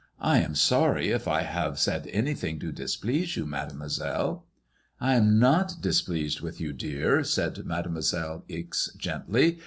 [0.19, 4.47] I am sorry if I have said anything to displease you, Mademoiselle."
[4.99, 9.59] ''I am not displeased with you, dear," said Mademoiselle Ixe, gently.